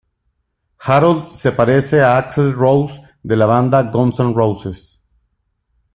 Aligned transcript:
Harold 0.83 1.29
se 1.29 1.51
parece 1.51 2.01
a 2.01 2.17
Axl 2.17 2.53
Rose 2.53 2.99
de 3.21 3.35
la 3.35 3.45
banda 3.45 3.83
Guns 3.83 4.19
N' 4.19 4.33
Roses. 4.33 4.99